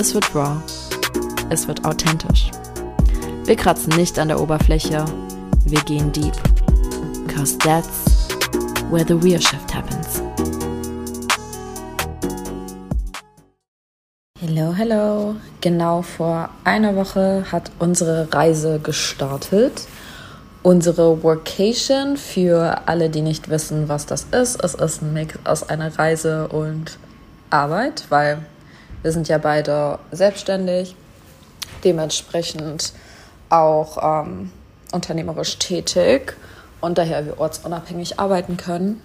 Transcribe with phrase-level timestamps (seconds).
[0.00, 0.56] es wird raw,
[1.50, 2.50] es wird authentisch.
[3.44, 5.04] Wir kratzen nicht an der Oberfläche,
[5.66, 6.32] wir gehen deep.
[7.28, 8.26] Cause that's
[8.90, 10.22] where the real shift happens.
[14.40, 15.36] Hello, hello.
[15.60, 19.86] Genau vor einer Woche hat unsere Reise gestartet.
[20.62, 24.64] Unsere Workation für alle, die nicht wissen, was das ist.
[24.64, 26.96] Es ist ein Mix aus einer Reise und
[27.50, 28.46] Arbeit, weil
[29.02, 30.94] wir sind ja beide selbstständig,
[31.84, 32.92] dementsprechend
[33.48, 34.50] auch ähm,
[34.92, 36.36] unternehmerisch tätig
[36.80, 39.00] und daher wir ortsunabhängig arbeiten können,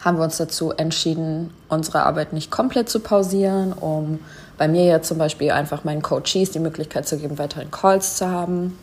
[0.00, 4.20] haben wir uns dazu entschieden, unsere Arbeit nicht komplett zu pausieren, um
[4.56, 8.30] bei mir jetzt zum Beispiel einfach meinen Coaches die Möglichkeit zu geben, weiterhin Calls zu
[8.30, 8.78] haben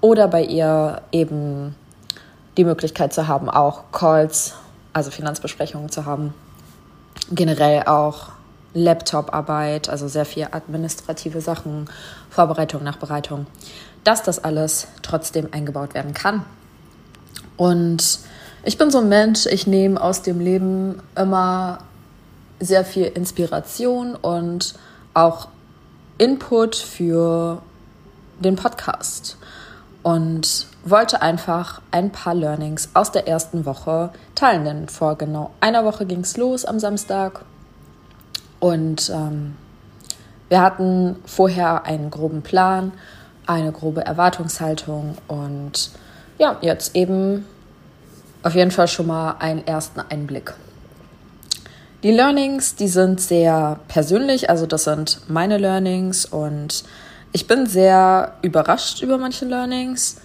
[0.00, 1.74] oder bei ihr eben
[2.56, 4.54] die Möglichkeit zu haben, auch Calls,
[4.92, 6.34] also Finanzbesprechungen zu haben
[7.30, 8.28] generell auch
[8.74, 11.86] Laptop-Arbeit, also sehr viel administrative Sachen,
[12.28, 13.46] Vorbereitung, Nachbereitung,
[14.02, 16.44] dass das alles trotzdem eingebaut werden kann.
[17.56, 18.18] Und
[18.64, 21.78] ich bin so ein Mensch, ich nehme aus dem Leben immer
[22.60, 24.74] sehr viel Inspiration und
[25.12, 25.48] auch
[26.18, 27.62] Input für
[28.40, 29.36] den Podcast
[30.02, 34.64] und wollte einfach ein paar Learnings aus der ersten Woche teilen.
[34.64, 37.44] Denn vor genau einer Woche ging es los am Samstag
[38.64, 39.56] und ähm,
[40.48, 42.92] wir hatten vorher einen groben Plan,
[43.44, 45.90] eine grobe Erwartungshaltung und
[46.38, 47.44] ja, jetzt eben
[48.42, 50.54] auf jeden Fall schon mal einen ersten Einblick.
[52.02, 56.84] Die Learnings, die sind sehr persönlich, also das sind meine Learnings und
[57.32, 60.22] ich bin sehr überrascht über manche Learnings,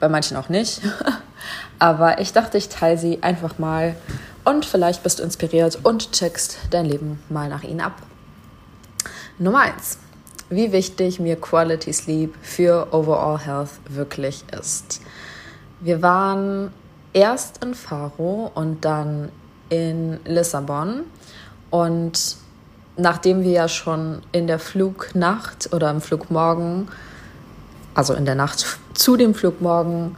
[0.00, 0.80] bei manchen auch nicht.
[1.78, 3.96] Aber ich dachte, ich teile sie einfach mal
[4.44, 8.02] und vielleicht bist du inspiriert und checkst dein Leben mal nach ihnen ab.
[9.38, 9.98] Nummer eins:
[10.50, 15.00] Wie wichtig mir Quality Sleep für Overall Health wirklich ist.
[15.80, 16.72] Wir waren
[17.12, 19.30] erst in Faro und dann
[19.68, 21.04] in Lissabon
[21.70, 22.36] und
[22.96, 26.88] nachdem wir ja schon in der Flugnacht oder im Flugmorgen,
[27.94, 30.16] also in der Nacht zu dem Flugmorgen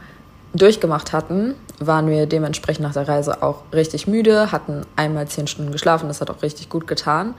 [0.53, 5.71] durchgemacht hatten, waren wir dementsprechend nach der Reise auch richtig müde, hatten einmal zehn Stunden
[5.71, 7.33] geschlafen, das hat auch richtig gut getan.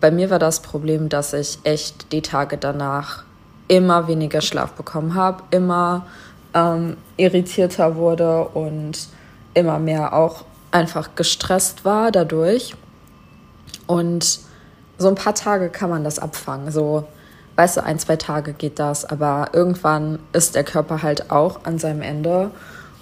[0.00, 3.24] Bei mir war das Problem, dass ich echt die Tage danach
[3.68, 6.06] immer weniger Schlaf bekommen habe, immer
[6.54, 9.08] ähm, irritierter wurde und
[9.54, 12.74] immer mehr auch einfach gestresst war dadurch.
[13.86, 14.40] Und
[14.98, 16.70] so ein paar Tage kann man das abfangen.
[16.70, 17.04] So,
[17.56, 21.78] weißt du, ein, zwei Tage geht das, aber irgendwann ist der Körper halt auch an
[21.78, 22.50] seinem Ende.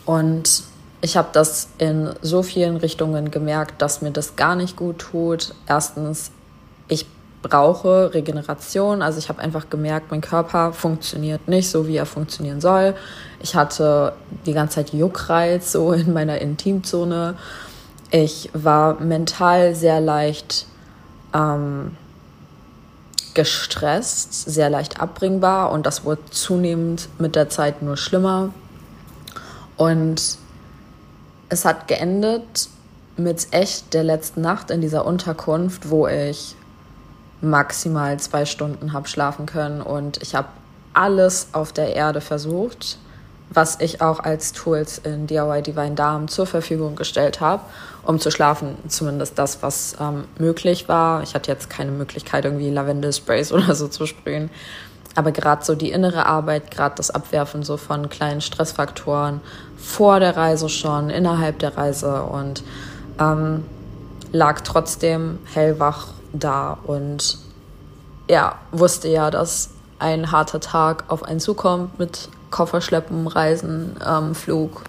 [0.08, 0.62] Und
[1.02, 5.52] ich habe das in so vielen Richtungen gemerkt, dass mir das gar nicht gut tut.
[5.66, 6.30] Erstens,
[6.88, 7.04] ich
[7.42, 9.02] brauche Regeneration.
[9.02, 12.94] Also ich habe einfach gemerkt, mein Körper funktioniert nicht so, wie er funktionieren soll.
[13.42, 14.14] Ich hatte
[14.46, 17.34] die ganze Zeit Juckreiz so in meiner Intimzone.
[18.10, 20.64] Ich war mental sehr leicht
[21.34, 21.98] ähm,
[23.34, 28.54] gestresst, sehr leicht abbringbar und das wurde zunehmend mit der Zeit nur schlimmer.
[29.78, 30.36] Und
[31.48, 32.68] es hat geendet
[33.16, 36.54] mit echt der letzten Nacht in dieser Unterkunft, wo ich
[37.40, 40.48] maximal zwei Stunden habe schlafen können und ich habe
[40.92, 42.98] alles auf der Erde versucht
[43.50, 47.62] was ich auch als Tools in DIY Divine Darm zur Verfügung gestellt habe,
[48.04, 48.76] um zu schlafen.
[48.88, 51.22] Zumindest das, was ähm, möglich war.
[51.22, 54.50] Ich hatte jetzt keine Möglichkeit, irgendwie Lavendel-Sprays oder so zu sprühen.
[55.18, 59.40] Aber gerade so die innere Arbeit, gerade das Abwerfen so von kleinen Stressfaktoren
[59.76, 62.62] vor der Reise schon, innerhalb der Reise und
[63.18, 63.64] ähm,
[64.30, 67.36] lag trotzdem hellwach da und
[68.30, 74.36] ja, wusste ja, dass ein harter Tag auf einen zukommt mit Koffer schleppen, Reisen, ähm,
[74.36, 74.84] Flug.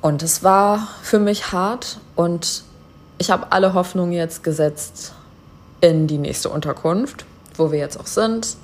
[0.00, 2.62] Und es war für mich hart und
[3.18, 5.12] ich habe alle Hoffnungen jetzt gesetzt
[5.80, 7.24] in die nächste Unterkunft,
[7.56, 8.56] wo wir jetzt auch sind.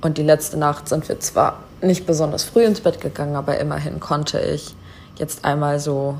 [0.00, 4.00] Und die letzte Nacht sind wir zwar nicht besonders früh ins Bett gegangen, aber immerhin
[4.00, 4.74] konnte ich
[5.16, 6.18] jetzt einmal so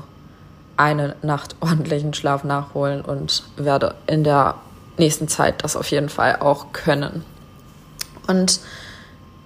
[0.77, 4.55] eine Nacht ordentlichen Schlaf nachholen und werde in der
[4.97, 7.25] nächsten Zeit das auf jeden Fall auch können.
[8.27, 8.59] Und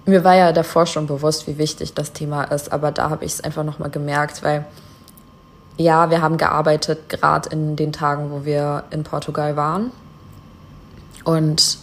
[0.04, 3.32] mir war ja davor schon bewusst, wie wichtig das Thema ist, aber da habe ich
[3.32, 4.66] es einfach nochmal gemerkt, weil
[5.76, 9.92] ja, wir haben gearbeitet, gerade in den Tagen, wo wir in Portugal waren.
[11.24, 11.78] Und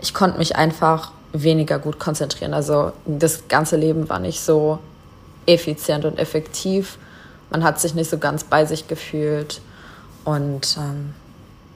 [0.00, 2.54] ich konnte mich einfach weniger gut konzentrieren.
[2.54, 4.78] Also das ganze Leben war nicht so
[5.46, 6.98] effizient und effektiv.
[7.50, 9.60] Man hat sich nicht so ganz bei sich gefühlt.
[10.24, 11.14] Und ähm,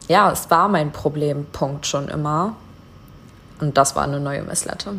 [0.06, 2.54] ja, es war mein Problempunkt schon immer.
[3.60, 4.94] Und das war eine neue Messlatte.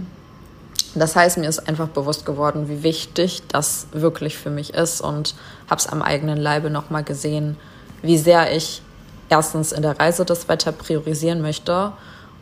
[0.95, 5.36] Das heißt, mir ist einfach bewusst geworden, wie wichtig das wirklich für mich ist und
[5.69, 7.57] habe es am eigenen Leibe nochmal gesehen,
[8.01, 8.81] wie sehr ich
[9.30, 11.94] erstens in der Reise das Wetter priorisieren möchte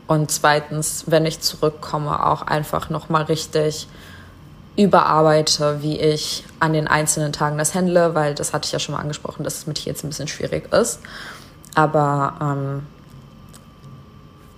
[0.08, 3.88] und zweitens, wenn ich zurückkomme, auch einfach nochmal richtig
[4.78, 8.96] überarbeite, wie ich an den einzelnen Tagen das handle, weil das hatte ich ja schon
[8.96, 11.00] mal angesprochen, dass es mit hier jetzt ein bisschen schwierig ist.
[11.76, 12.88] Aber ähm,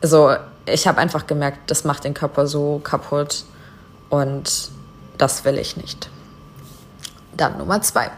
[0.01, 0.35] so,
[0.65, 3.43] ich habe einfach gemerkt, das macht den Körper so kaputt
[4.09, 4.69] und
[5.17, 6.09] das will ich nicht.
[7.35, 8.11] Dann Nummer zwei.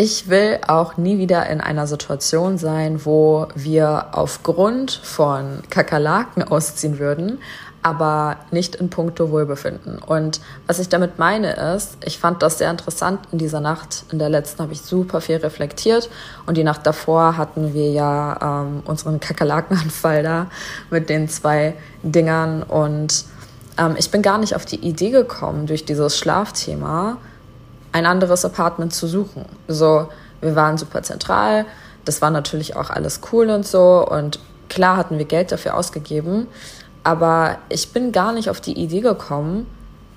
[0.00, 7.00] Ich will auch nie wieder in einer Situation sein, wo wir aufgrund von Kakerlaken ausziehen
[7.00, 7.40] würden,
[7.82, 9.98] aber nicht in puncto Wohlbefinden.
[9.98, 14.04] Und was ich damit meine ist, ich fand das sehr interessant in dieser Nacht.
[14.12, 16.08] In der letzten habe ich super viel reflektiert
[16.46, 20.46] und die Nacht davor hatten wir ja ähm, unseren Kakerlakenanfall da
[20.90, 21.74] mit den zwei
[22.04, 23.24] Dingern und
[23.76, 27.16] ähm, ich bin gar nicht auf die Idee gekommen, durch dieses Schlafthema
[27.92, 29.44] ein anderes Apartment zu suchen.
[29.66, 30.08] So,
[30.40, 31.66] wir waren super zentral,
[32.04, 34.06] das war natürlich auch alles cool und so.
[34.06, 34.38] Und
[34.68, 36.46] klar hatten wir Geld dafür ausgegeben,
[37.04, 39.66] aber ich bin gar nicht auf die Idee gekommen,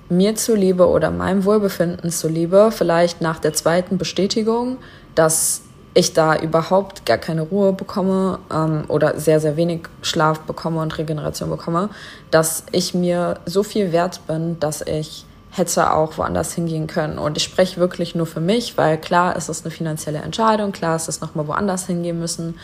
[0.08, 4.76] mir zuliebe oder meinem Wohlbefinden zuliebe, vielleicht nach der zweiten Bestätigung,
[5.14, 5.62] dass
[5.94, 10.96] ich da überhaupt gar keine Ruhe bekomme ähm, oder sehr, sehr wenig Schlaf bekomme und
[10.96, 11.90] Regeneration bekomme,
[12.30, 17.18] dass ich mir so viel wert bin, dass ich hätte auch woanders hingehen können.
[17.18, 20.96] Und ich spreche wirklich nur für mich, weil klar ist es eine finanzielle Entscheidung, klar
[20.96, 22.58] ist es nochmal woanders hingehen müssen.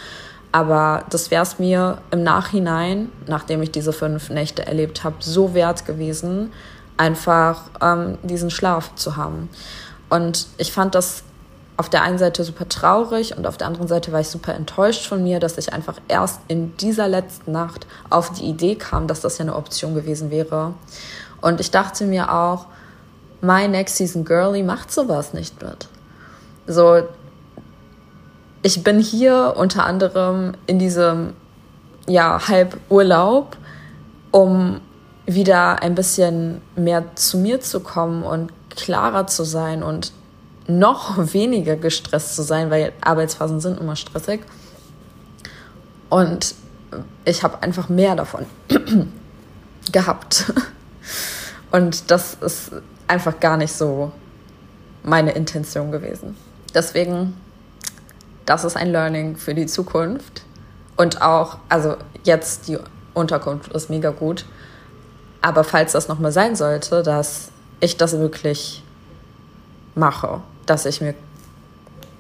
[0.53, 5.53] Aber das wäre es mir im Nachhinein, nachdem ich diese fünf Nächte erlebt habe, so
[5.53, 6.51] wert gewesen,
[6.97, 9.51] einfach ähm, diesen Schlaf zu haben.
[10.09, 11.25] Und ich fand das
[11.77, 15.07] auf der einen Seite super traurig und auf der anderen Seite war ich super enttäuscht
[15.07, 19.21] von mir, dass ich einfach erst in dieser letzten Nacht auf die Idee kam, dass
[19.21, 20.73] das ja eine Option gewesen wäre.
[21.41, 22.67] Und ich dachte mir auch,
[23.41, 25.89] my next season girly macht sowas nicht mit.
[26.67, 27.03] So,
[28.63, 31.35] ich bin hier unter anderem in diesem
[32.07, 33.57] ja, Halburlaub,
[34.31, 34.81] um
[35.27, 40.13] wieder ein bisschen mehr zu mir zu kommen und klarer zu sein und
[40.67, 44.41] noch weniger gestresst zu sein, weil Arbeitsphasen sind immer stressig.
[46.11, 46.55] Und
[47.25, 48.47] ich habe einfach mehr davon
[49.93, 50.53] gehabt.
[51.71, 52.73] Und das ist
[53.09, 54.13] einfach gar nicht so
[55.03, 56.37] meine Intention gewesen.
[56.75, 57.35] Deswegen,
[58.47, 60.43] das ist ein Learning für die Zukunft.
[60.97, 62.79] Und auch, also jetzt die
[63.15, 64.45] Unterkunft ist mega gut.
[65.41, 67.51] Aber falls das nochmal sein sollte, dass
[67.81, 68.83] ich das wirklich
[69.95, 71.15] mache dass ich mir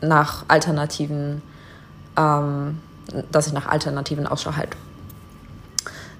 [0.01, 1.43] nach Alternativen,
[2.17, 2.79] ähm,
[3.31, 4.77] dass ich nach Alternativen Ausschau halte.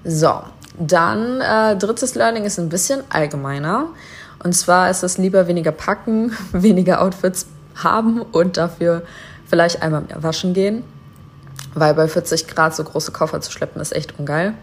[0.03, 0.41] So,
[0.77, 3.87] dann äh, drittes Learning ist ein bisschen allgemeiner.
[4.43, 9.03] Und zwar ist es lieber weniger packen, weniger Outfits haben und dafür
[9.47, 10.83] vielleicht einmal mehr waschen gehen.
[11.73, 14.53] Weil bei 40 Grad so große Koffer zu schleppen ist echt ungeil.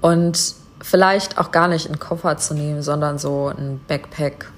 [0.00, 4.50] Und vielleicht auch gar nicht einen Koffer zu nehmen, sondern so ein Backpack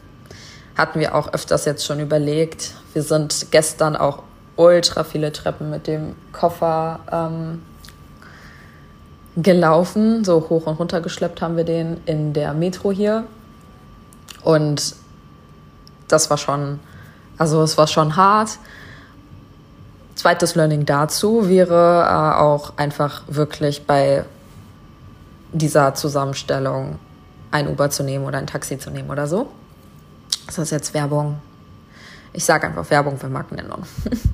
[0.77, 2.75] hatten wir auch öfters jetzt schon überlegt.
[2.93, 4.23] Wir sind gestern auch
[4.57, 7.63] ultra viele Treppen mit dem Koffer ähm,
[9.37, 10.25] gelaufen.
[10.25, 13.25] So hoch und runter geschleppt haben wir den in der Metro hier.
[14.45, 14.95] Und
[16.09, 16.79] das war schon,
[17.39, 18.59] also es war schon hart.
[20.15, 24.25] Zweites Learning dazu wäre äh, auch einfach wirklich bei
[25.53, 26.99] dieser Zusammenstellung
[27.51, 29.49] ein Uber zu nehmen oder ein Taxi zu nehmen oder so.
[30.47, 31.39] Ist das jetzt Werbung?
[32.33, 33.85] Ich sage einfach Werbung für Markennennung.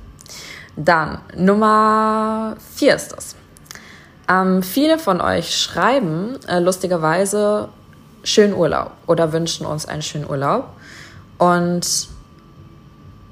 [0.75, 3.35] Dann Nummer vier ist das.
[4.29, 7.69] Ähm, viele von euch schreiben äh, lustigerweise
[8.23, 10.69] schönen Urlaub oder wünschen uns einen schönen Urlaub.
[11.37, 12.09] Und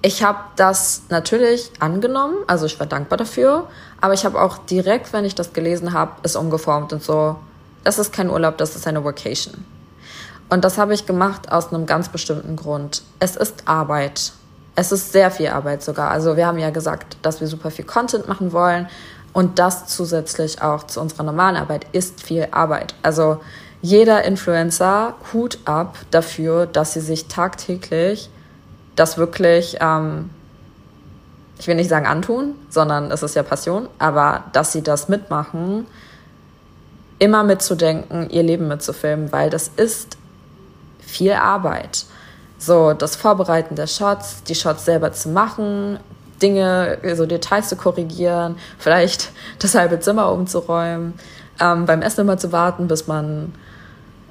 [0.01, 3.67] ich habe das natürlich angenommen, also ich war dankbar dafür,
[4.01, 7.35] aber ich habe auch direkt, wenn ich das gelesen habe, es umgeformt und so,
[7.83, 9.65] das ist kein Urlaub, das ist eine Vacation.
[10.49, 13.03] Und das habe ich gemacht aus einem ganz bestimmten Grund.
[13.19, 14.31] Es ist Arbeit.
[14.75, 16.09] Es ist sehr viel Arbeit sogar.
[16.09, 18.87] Also wir haben ja gesagt, dass wir super viel Content machen wollen.
[19.31, 22.95] Und das zusätzlich auch zu unserer normalen Arbeit ist viel Arbeit.
[23.03, 23.41] Also
[23.81, 28.29] jeder Influencer Hut ab dafür, dass sie sich tagtäglich
[28.95, 30.29] das wirklich, ähm,
[31.57, 35.87] ich will nicht sagen antun, sondern es ist ja Passion, aber dass sie das mitmachen,
[37.17, 40.17] immer mitzudenken, ihr Leben mitzufilmen, weil das ist
[40.99, 42.05] viel Arbeit.
[42.57, 45.99] So, das Vorbereiten der Shots, die Shots selber zu machen,
[46.41, 51.13] Dinge, so Details zu korrigieren, vielleicht das halbe Zimmer umzuräumen,
[51.59, 53.53] ähm, beim Essen immer zu warten, bis man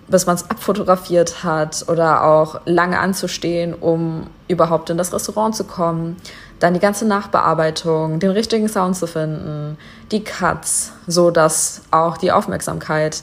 [0.08, 5.64] bis man es abfotografiert hat oder auch lange anzustehen, um überhaupt in das Restaurant zu
[5.64, 6.16] kommen.
[6.60, 9.76] Dann die ganze Nachbearbeitung, den richtigen Sound zu finden,
[10.10, 13.22] die Cuts, so dass auch die Aufmerksamkeit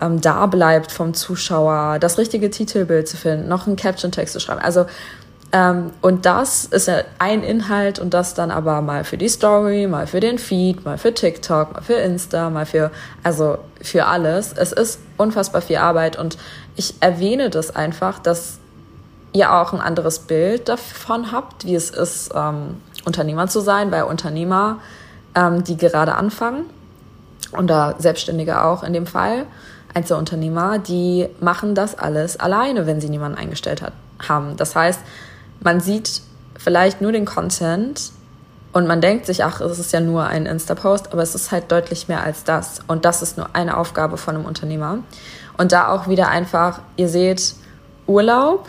[0.00, 4.60] ähm, da bleibt vom Zuschauer, das richtige Titelbild zu finden, noch einen Caption-Text zu schreiben.
[4.60, 4.86] Also
[5.54, 9.86] ähm, und das ist ja ein Inhalt und das dann aber mal für die Story,
[9.86, 12.90] mal für den Feed, mal für TikTok, mal für Insta, mal für,
[13.22, 14.52] also für alles.
[14.52, 16.38] Es ist unfassbar viel Arbeit und
[16.74, 18.58] ich erwähne das einfach, dass
[19.32, 24.02] ihr auch ein anderes Bild davon habt, wie es ist, ähm, Unternehmer zu sein, weil
[24.02, 24.80] Unternehmer,
[25.36, 26.64] ähm, die gerade anfangen,
[27.62, 29.46] da Selbstständige auch in dem Fall,
[29.94, 33.92] Einzelunternehmer, die machen das alles alleine, wenn sie niemanden eingestellt hat,
[34.28, 34.56] haben.
[34.56, 34.98] Das heißt,
[35.64, 36.22] man sieht
[36.56, 38.12] vielleicht nur den Content
[38.72, 41.72] und man denkt sich, ach, es ist ja nur ein Insta-Post, aber es ist halt
[41.72, 42.80] deutlich mehr als das.
[42.86, 44.98] Und das ist nur eine Aufgabe von einem Unternehmer.
[45.56, 47.54] Und da auch wieder einfach, ihr seht,
[48.06, 48.68] Urlaub,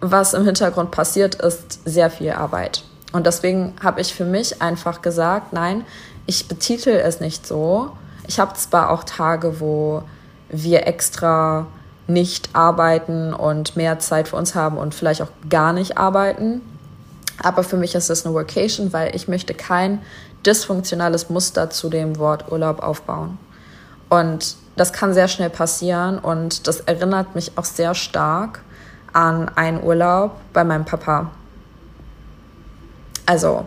[0.00, 2.84] was im Hintergrund passiert, ist sehr viel Arbeit.
[3.12, 5.84] Und deswegen habe ich für mich einfach gesagt, nein,
[6.26, 7.92] ich betitel es nicht so.
[8.26, 10.02] Ich habe zwar auch Tage, wo
[10.48, 11.66] wir extra
[12.06, 16.60] nicht arbeiten und mehr Zeit für uns haben und vielleicht auch gar nicht arbeiten.
[17.42, 20.00] Aber für mich ist es eine Workation, weil ich möchte kein
[20.44, 23.38] dysfunktionales Muster zu dem Wort Urlaub aufbauen.
[24.08, 28.60] Und das kann sehr schnell passieren und das erinnert mich auch sehr stark
[29.12, 31.30] an einen Urlaub bei meinem Papa.
[33.26, 33.66] Also,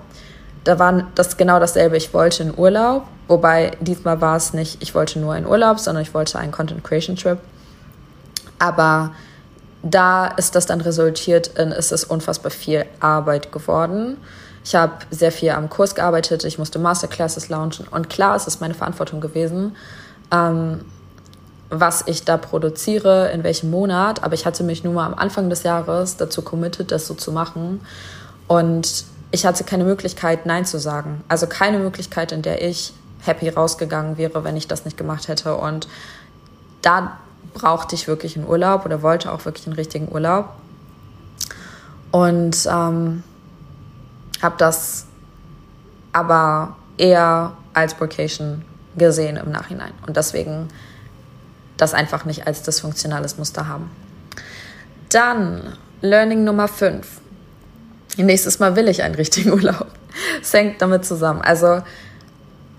[0.63, 1.95] da war das genau dasselbe.
[1.95, 6.01] Ich wollte einen Urlaub, wobei diesmal war es nicht, ich wollte nur einen Urlaub, sondern
[6.01, 7.39] ich wollte einen Content Creation Trip.
[8.59, 9.11] Aber
[9.83, 14.17] da ist das dann resultiert in, ist es unfassbar viel Arbeit geworden.
[14.63, 17.87] Ich habe sehr viel am Kurs gearbeitet, ich musste Masterclasses launchen.
[17.87, 19.75] Und klar, es ist meine Verantwortung gewesen,
[20.31, 20.81] ähm,
[21.69, 25.49] was ich da produziere, in welchem Monat, aber ich hatte mich nur mal am Anfang
[25.49, 27.81] des Jahres dazu committed, das so zu machen.
[28.47, 31.23] Und ich hatte keine Möglichkeit, Nein zu sagen.
[31.27, 35.55] Also keine Möglichkeit, in der ich happy rausgegangen wäre, wenn ich das nicht gemacht hätte.
[35.57, 35.87] Und
[36.81, 37.17] da
[37.53, 40.49] brauchte ich wirklich einen Urlaub oder wollte auch wirklich einen richtigen Urlaub.
[42.11, 43.23] Und ähm,
[44.41, 45.05] habe das
[46.13, 48.63] aber eher als Vacation
[48.97, 49.91] gesehen im Nachhinein.
[50.07, 50.69] Und deswegen
[51.77, 53.91] das einfach nicht als dysfunktionales Muster haben.
[55.09, 57.05] Dann Learning Nummer 5.
[58.17, 59.87] Nächstes Mal will ich einen richtigen Urlaub.
[60.41, 61.41] Es hängt damit zusammen.
[61.41, 61.81] Also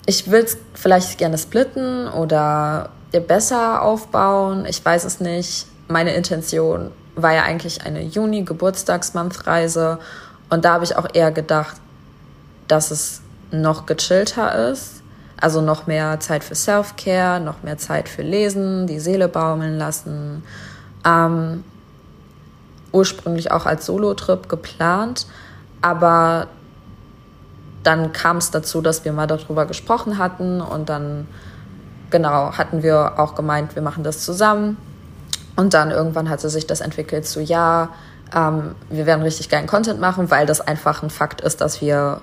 [0.07, 4.67] ich will es vielleicht gerne splitten oder besser aufbauen.
[4.67, 5.67] Ich weiß es nicht.
[5.89, 9.99] Meine Intention war ja eigentlich eine Juni-Geburtstagsmonth-Reise.
[10.51, 11.77] Und da habe ich auch eher gedacht,
[12.69, 15.03] dass es noch gechillter ist.
[15.39, 20.43] Also noch mehr Zeit für Self-Care, noch mehr Zeit für Lesen, die Seele baumeln lassen.
[21.05, 21.63] Ähm,
[22.93, 25.27] ursprünglich auch als Solo-Trip geplant.
[25.83, 26.49] Aber
[27.83, 31.29] dann kam es dazu, dass wir mal darüber gesprochen hatten und dann
[32.11, 34.77] genau, hatten wir auch gemeint, wir machen das zusammen.
[35.57, 37.89] Und dann irgendwann hatte sich das entwickelt zu, ja,
[38.35, 42.21] ähm, wir werden richtig geilen Content machen, weil das einfach ein Fakt ist, dass wir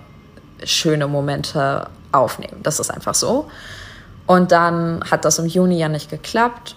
[0.64, 2.60] schöne Momente aufnehmen.
[2.64, 3.50] Das ist einfach so.
[4.28, 6.76] Und dann hat das im Juni ja nicht geklappt.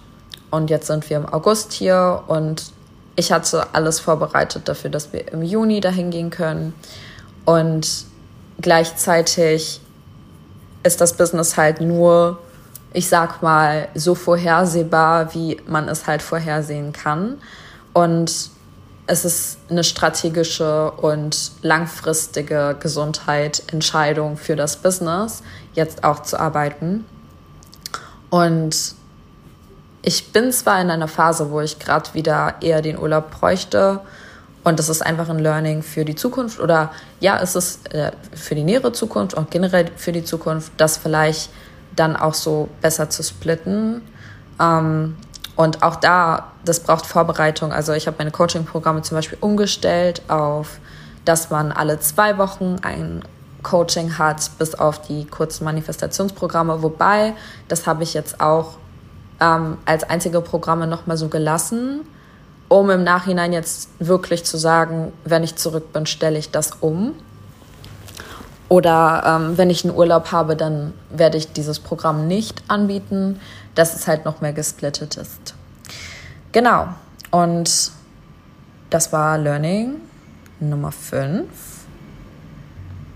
[0.51, 2.73] Und jetzt sind wir im August hier und
[3.17, 6.75] ich hatte alles vorbereitet dafür, dass wir im Juni dahin gehen können.
[7.45, 8.05] Und
[8.61, 9.81] gleichzeitig
[10.83, 12.39] ist das Business halt nur
[12.97, 17.37] ich sag mal, so vorhersehbar, wie man es halt vorhersehen kann.
[17.93, 18.49] Und
[19.07, 25.43] es ist eine strategische und langfristige Gesundheit, Entscheidung für das Business,
[25.75, 27.05] jetzt auch zu arbeiten.
[28.31, 28.95] Und
[30.01, 34.01] ich bin zwar in einer Phase, wo ich gerade wieder eher den Urlaub bräuchte.
[34.65, 36.61] Und das ist einfach ein Learning für die Zukunft.
[36.61, 40.97] Oder ja, es ist äh, für die nähere Zukunft und generell für die Zukunft, dass
[40.97, 41.51] vielleicht
[41.97, 44.03] dann auch so besser zu splitten.
[44.61, 45.17] Ähm,
[45.57, 47.73] und auch da, das braucht Vorbereitung.
[47.73, 50.79] Also ich habe meine Coaching-Programme zum Beispiel umgestellt auf,
[51.25, 53.23] dass man alle zwei Wochen ein
[53.63, 56.83] Coaching hat, bis auf die kurzen Manifestationsprogramme.
[56.83, 57.35] Wobei,
[57.69, 58.75] das habe ich jetzt auch
[59.41, 62.03] ähm, als einzige Programme nochmal so gelassen,
[62.69, 67.15] um im Nachhinein jetzt wirklich zu sagen, wenn ich zurück bin, stelle ich das um.
[68.69, 73.41] Oder ähm, wenn ich einen Urlaub habe, dann werde ich dieses Programm nicht anbieten,
[73.75, 75.55] dass es halt noch mehr gesplittet ist.
[76.53, 76.89] Genau.
[77.31, 77.93] Und
[78.91, 79.97] das war Learning
[80.59, 81.47] Nummer 5.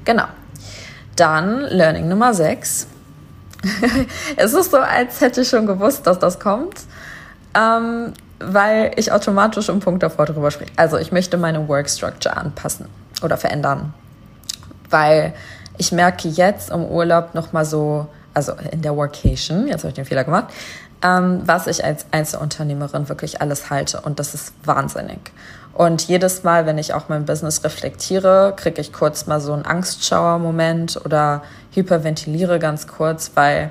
[0.04, 0.26] Genau.
[1.16, 2.87] Dann Learning Nummer 6.
[4.37, 6.80] es ist so, als hätte ich schon gewusst, dass das kommt,
[7.54, 10.73] ähm, weil ich automatisch im Punkt davor drüber spreche.
[10.76, 12.87] Also ich möchte meine Work Structure anpassen
[13.23, 13.92] oder verändern
[14.91, 15.33] weil
[15.79, 20.05] ich merke jetzt im Urlaub nochmal so, also in der Workation, jetzt habe ich den
[20.05, 20.49] Fehler gemacht,
[21.03, 25.19] ähm, was ich als Einzelunternehmerin wirklich alles halte und das ist wahnsinnig.
[25.73, 29.65] Und jedes Mal, wenn ich auch mein Business reflektiere, kriege ich kurz mal so einen
[29.65, 31.43] Angstschauer-Moment oder
[31.73, 33.71] hyperventiliere ganz kurz, weil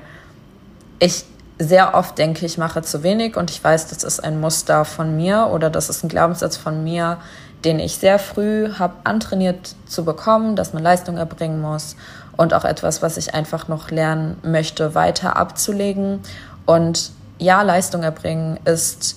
[0.98, 1.24] ich
[1.58, 5.14] sehr oft denke, ich mache zu wenig und ich weiß, das ist ein Muster von
[5.14, 7.18] mir oder das ist ein Glaubenssatz von mir,
[7.64, 11.96] den ich sehr früh habe antrainiert zu bekommen, dass man Leistung erbringen muss
[12.36, 16.20] und auch etwas, was ich einfach noch lernen möchte, weiter abzulegen.
[16.64, 19.16] Und ja, Leistung erbringen ist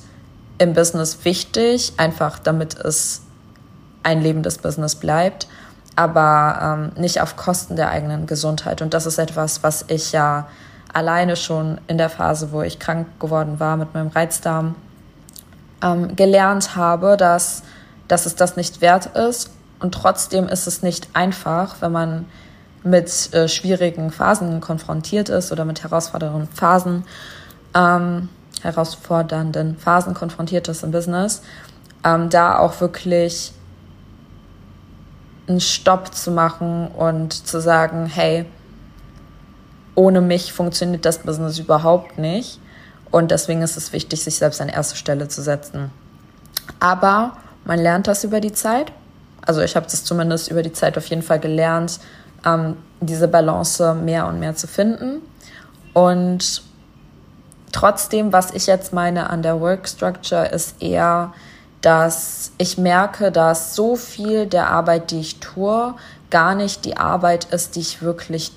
[0.58, 3.22] im Business wichtig, einfach damit es
[4.04, 5.48] ein lebendes Business bleibt,
[5.96, 8.82] aber ähm, nicht auf Kosten der eigenen Gesundheit.
[8.82, 10.48] Und das ist etwas, was ich ja
[10.92, 14.76] alleine schon in der Phase, wo ich krank geworden war mit meinem Reizdarm,
[15.82, 17.64] ähm, gelernt habe, dass
[18.14, 19.50] dass es das nicht wert ist.
[19.80, 22.26] Und trotzdem ist es nicht einfach, wenn man
[22.84, 27.06] mit äh, schwierigen Phasen konfrontiert ist oder mit herausfordernden Phasen,
[27.74, 28.30] ähm,
[28.62, 31.42] herausfordernden Phasen konfrontiert ist im Business,
[32.04, 33.52] ähm, da auch wirklich
[35.48, 38.46] einen Stopp zu machen und zu sagen, hey,
[39.96, 42.60] ohne mich funktioniert das Business überhaupt nicht.
[43.10, 45.90] Und deswegen ist es wichtig, sich selbst an erste Stelle zu setzen.
[46.80, 48.92] Aber man lernt das über die Zeit.
[49.46, 52.00] Also ich habe das zumindest über die Zeit auf jeden Fall gelernt,
[52.46, 55.22] ähm, diese Balance mehr und mehr zu finden.
[55.94, 56.64] Und
[57.72, 61.34] trotzdem, was ich jetzt meine an der Work Structure, ist eher,
[61.82, 65.94] dass ich merke, dass so viel der Arbeit, die ich tue,
[66.30, 68.54] gar nicht die Arbeit ist, die ich wirklich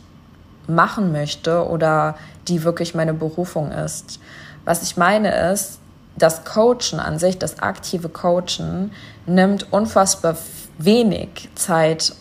[0.68, 2.16] machen möchte oder
[2.48, 4.20] die wirklich meine Berufung ist.
[4.64, 5.80] Was ich meine ist,
[6.16, 8.92] das Coachen an sich, das aktive Coachen,
[9.26, 10.36] nimmt unfassbar
[10.78, 12.14] wenig Zeit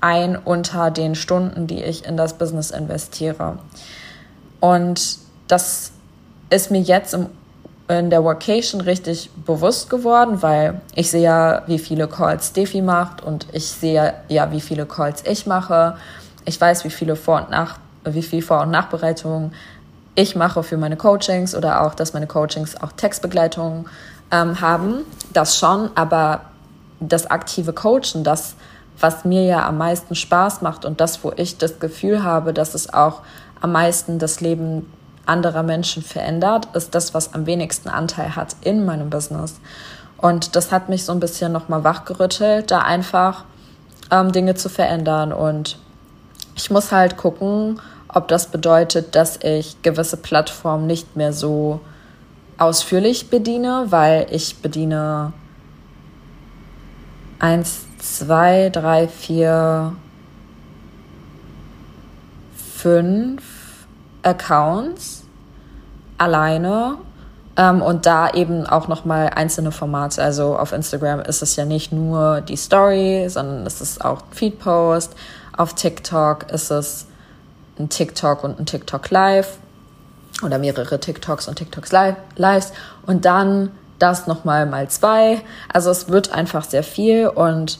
[0.00, 3.58] ein unter den Stunden, die ich in das Business investiere.
[4.60, 5.92] Und das
[6.50, 7.26] ist mir jetzt im,
[7.88, 13.22] in der Workation richtig bewusst geworden, weil ich sehe ja, wie viele Calls Defi macht
[13.22, 15.96] und ich sehe ja, wie viele Calls ich mache.
[16.44, 19.52] Ich weiß, wie viele Vor- und Nach wie viel Vor- und Nachbereitung
[20.14, 23.88] ich mache für meine Coachings oder auch, dass meine Coachings auch Textbegleitung
[24.30, 25.04] ähm, haben.
[25.32, 26.42] Das schon, aber
[27.00, 28.54] das aktive Coachen, das,
[28.98, 32.74] was mir ja am meisten Spaß macht und das, wo ich das Gefühl habe, dass
[32.74, 33.22] es auch
[33.60, 34.90] am meisten das Leben
[35.24, 39.54] anderer Menschen verändert, ist das, was am wenigsten Anteil hat in meinem Business.
[40.18, 43.44] Und das hat mich so ein bisschen nochmal wachgerüttelt, da einfach
[44.10, 45.32] ähm, Dinge zu verändern.
[45.32, 45.78] Und
[46.54, 47.80] ich muss halt gucken,
[48.14, 51.80] ob das bedeutet, dass ich gewisse Plattformen nicht mehr so
[52.58, 55.32] ausführlich bediene, weil ich bediene
[57.38, 59.94] eins, zwei, drei, vier,
[62.76, 63.42] fünf
[64.22, 65.24] Accounts
[66.18, 66.98] alleine
[67.56, 70.22] ähm, und da eben auch nochmal einzelne Formate.
[70.22, 75.14] Also auf Instagram ist es ja nicht nur die Story, sondern es ist auch Feedpost.
[75.56, 77.06] Auf TikTok ist es
[77.78, 79.58] ein TikTok und ein TikTok Live
[80.42, 81.92] oder mehrere TikToks und TikToks
[82.36, 82.72] Lives
[83.06, 85.40] und dann das nochmal mal zwei.
[85.72, 87.78] Also es wird einfach sehr viel und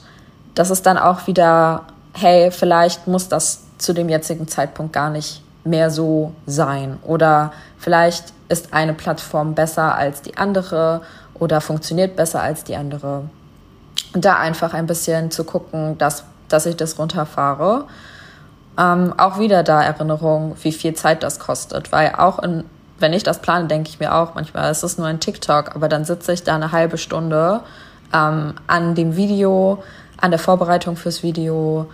[0.55, 5.43] das ist dann auch wieder, hey, vielleicht muss das zu dem jetzigen Zeitpunkt gar nicht
[5.65, 11.01] mehr so sein oder vielleicht ist eine Plattform besser als die andere
[11.33, 13.23] oder funktioniert besser als die andere.
[14.13, 17.85] Und da einfach ein bisschen zu gucken, dass, dass ich das runterfahre
[18.77, 22.63] ähm, auch wieder da Erinnerung, wie viel Zeit das kostet, weil auch in,
[22.99, 25.89] wenn ich das plane, denke ich mir auch manchmal, es ist nur ein TikTok, aber
[25.89, 27.61] dann sitze ich da eine halbe Stunde
[28.13, 29.83] ähm, an dem Video,
[30.17, 31.87] an der Vorbereitung fürs Video,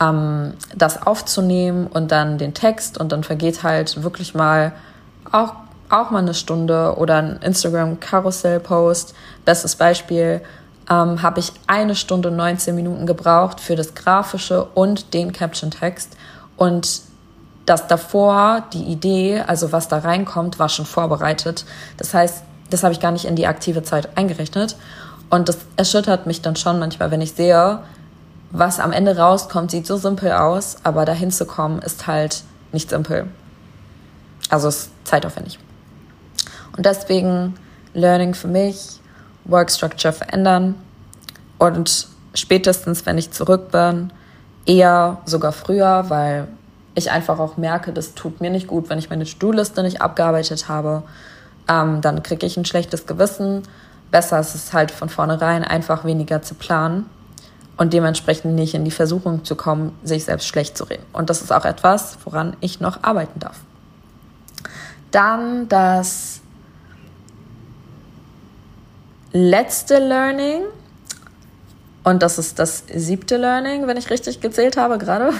[0.00, 4.72] ähm, das aufzunehmen und dann den Text und dann vergeht halt wirklich mal
[5.30, 5.54] auch,
[5.88, 9.14] auch mal eine Stunde oder ein Instagram-Karussell-Post.
[9.44, 10.40] Bestes Beispiel,
[10.90, 16.16] ähm, habe ich eine Stunde 19 Minuten gebraucht für das Grafische und den Caption-Text.
[16.56, 17.02] Und
[17.64, 21.64] das davor, die Idee, also was da reinkommt, war schon vorbereitet.
[21.96, 24.76] Das heißt, das habe ich gar nicht in die aktive Zeit eingerechnet.
[25.30, 27.80] Und das erschüttert mich dann schon manchmal, wenn ich sehe,
[28.50, 32.90] was am Ende rauskommt, sieht so simpel aus, aber dahin zu kommen, ist halt nicht
[32.90, 33.28] simpel.
[34.48, 35.60] Also ist zeitaufwendig.
[36.76, 37.54] Und deswegen
[37.94, 38.99] Learning für mich,
[39.50, 40.74] Work Structure verändern
[41.58, 44.12] und spätestens, wenn ich zurück bin,
[44.66, 46.48] eher sogar früher, weil
[46.94, 50.68] ich einfach auch merke, das tut mir nicht gut, wenn ich meine To-Do-Liste nicht abgearbeitet
[50.68, 51.02] habe.
[51.68, 53.62] Ähm, dann kriege ich ein schlechtes Gewissen.
[54.10, 57.06] Besser ist es halt von vornherein einfach weniger zu planen
[57.76, 61.04] und dementsprechend nicht in die Versuchung zu kommen, sich selbst schlecht zu reden.
[61.12, 63.60] Und das ist auch etwas, woran ich noch arbeiten darf.
[65.10, 66.40] Dann das
[69.32, 70.62] letzte Learning.
[72.02, 75.32] Und das ist das siebte Learning, wenn ich richtig gezählt habe gerade.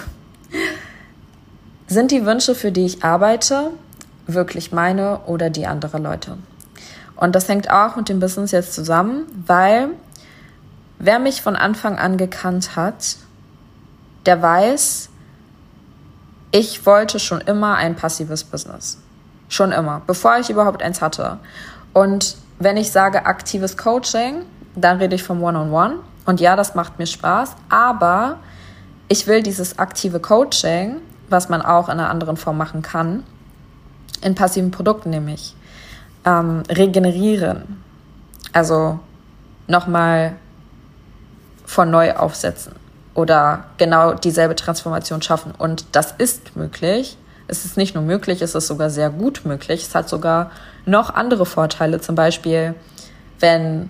[1.87, 3.70] Sind die Wünsche, für die ich arbeite,
[4.26, 6.38] wirklich meine oder die anderer Leute?
[7.16, 9.88] Und das hängt auch mit dem Business jetzt zusammen, weil
[10.98, 13.16] wer mich von Anfang an gekannt hat,
[14.26, 15.09] der weiß,
[16.53, 18.98] ich wollte schon immer ein passives Business.
[19.48, 21.38] Schon immer, bevor ich überhaupt eins hatte.
[21.92, 24.42] Und wenn ich sage aktives Coaching,
[24.77, 25.94] dann rede ich vom One-on-One.
[25.94, 26.01] -on -One.
[26.27, 28.38] Und ja, das macht mir Spaß, aber
[29.09, 33.25] ich will dieses aktive Coaching, was man auch in einer anderen Form machen kann,
[34.20, 35.57] in passiven Produkten nämlich,
[36.25, 37.83] ähm, regenerieren.
[38.53, 39.01] Also
[39.66, 40.37] nochmal
[41.64, 42.75] von neu aufsetzen
[43.14, 45.53] oder genau dieselbe Transformation schaffen.
[45.57, 47.16] Und das ist möglich.
[47.49, 49.83] Es ist nicht nur möglich, es ist sogar sehr gut möglich.
[49.83, 50.51] Es hat sogar
[50.90, 52.00] noch andere Vorteile.
[52.00, 52.74] Zum Beispiel,
[53.38, 53.88] wenn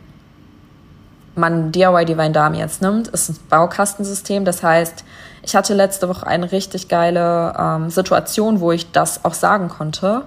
[1.34, 4.44] man DIY Divine Dame jetzt nimmt, ist ein Baukastensystem.
[4.44, 5.04] Das heißt,
[5.42, 10.22] ich hatte letzte Woche eine richtig geile ähm, Situation, wo ich das auch sagen konnte.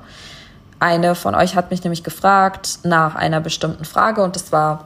[0.79, 4.85] Eine von euch hat mich nämlich gefragt nach einer bestimmten Frage und das war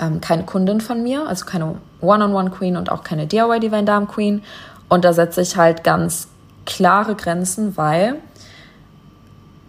[0.00, 4.42] ähm, keine Kundin von mir, also keine One-on-One-Queen und auch keine DIY Divine Dame Queen.
[4.88, 6.28] Und da setze ich halt ganz
[6.64, 8.16] klare Grenzen, weil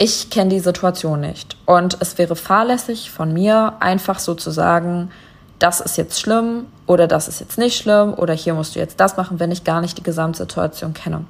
[0.04, 1.56] ich kenne die Situation nicht.
[1.66, 5.12] Und es wäre fahrlässig von mir, einfach so zu sagen,
[5.60, 9.00] das ist jetzt schlimm oder das ist jetzt nicht schlimm oder hier musst du jetzt
[9.00, 11.24] das machen, wenn ich gar nicht die Gesamtsituation kenne.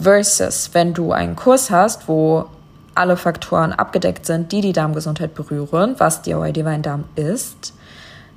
[0.00, 2.46] Versus, wenn du einen Kurs hast, wo
[2.94, 7.74] alle Faktoren abgedeckt sind, die die Darmgesundheit berühren, was DIY Divine Darm ist,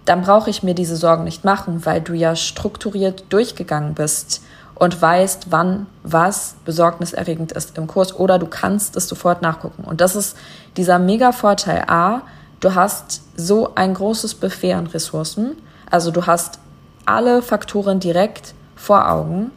[0.04, 4.42] dann brauche ich mir diese Sorgen nicht machen, weil du ja strukturiert durchgegangen bist
[4.80, 9.84] und weißt, wann was besorgniserregend ist im Kurs oder du kannst es sofort nachgucken.
[9.84, 10.38] Und das ist
[10.78, 11.84] dieser mega Vorteil.
[11.88, 12.22] A,
[12.62, 15.58] du hast so ein großes Buffet an Ressourcen.
[15.92, 16.60] Also du hast
[17.06, 19.52] alle Faktoren direkt vor Augen.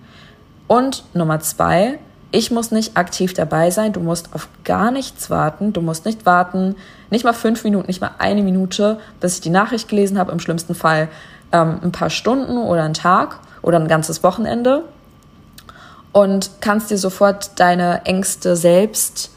[0.66, 2.00] Und Nummer zwei,
[2.32, 3.92] ich muss nicht aktiv dabei sein.
[3.92, 5.72] Du musst auf gar nichts warten.
[5.72, 6.74] Du musst nicht warten,
[7.10, 10.32] nicht mal fünf Minuten, nicht mal eine Minute, bis ich die Nachricht gelesen habe.
[10.32, 11.08] Im schlimmsten Fall
[11.52, 14.82] ähm, ein paar Stunden oder einen Tag oder ein ganzes Wochenende
[16.12, 19.30] und kannst dir sofort deine Ängste selbst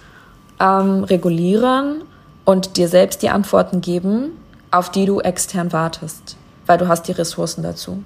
[0.60, 2.04] ähm, regulieren
[2.44, 4.32] und dir selbst die Antworten geben,
[4.72, 8.04] auf die du extern wartest, weil du hast die Ressourcen dazu.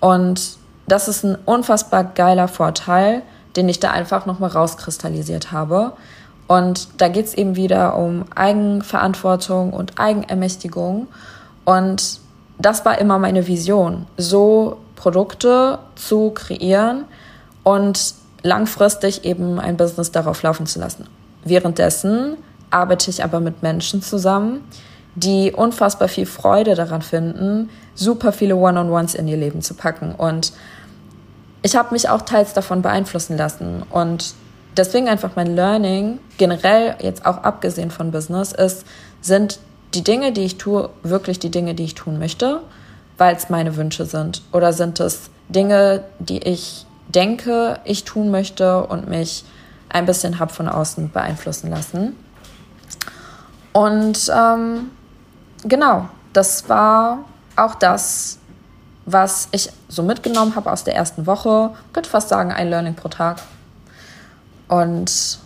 [0.00, 3.22] Und das ist ein unfassbar geiler Vorteil,
[3.56, 5.92] den ich da einfach nochmal rauskristallisiert habe.
[6.46, 11.08] Und da geht es eben wieder um Eigenverantwortung und Eigenermächtigung.
[11.64, 12.20] Und
[12.58, 17.04] das war immer meine Vision, so Produkte zu kreieren,
[17.66, 21.08] und langfristig eben ein Business darauf laufen zu lassen.
[21.42, 22.36] Währenddessen
[22.70, 24.60] arbeite ich aber mit Menschen zusammen,
[25.16, 30.14] die unfassbar viel Freude daran finden, super viele One-on-Ones in ihr Leben zu packen.
[30.14, 30.52] Und
[31.62, 33.82] ich habe mich auch teils davon beeinflussen lassen.
[33.90, 34.34] Und
[34.76, 38.86] deswegen einfach mein Learning, generell jetzt auch abgesehen von Business, ist,
[39.20, 39.58] sind
[39.92, 42.60] die Dinge, die ich tue, wirklich die Dinge, die ich tun möchte,
[43.18, 44.42] weil es meine Wünsche sind?
[44.52, 49.44] Oder sind es Dinge, die ich denke, ich tun möchte und mich
[49.88, 52.16] ein bisschen habe von außen beeinflussen lassen.
[53.72, 54.90] Und ähm,
[55.64, 57.24] genau, das war
[57.56, 58.38] auch das,
[59.04, 61.70] was ich so mitgenommen habe aus der ersten Woche.
[61.86, 63.38] Ich könnte fast sagen, ein Learning pro Tag.
[64.68, 65.38] Und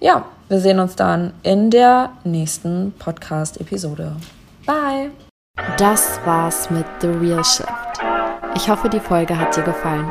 [0.00, 4.16] ja, wir sehen uns dann in der nächsten Podcast-Episode.
[4.66, 5.10] Bye!
[5.76, 7.68] Das war's mit The Real Shift.
[8.54, 10.10] Ich hoffe, die Folge hat dir gefallen.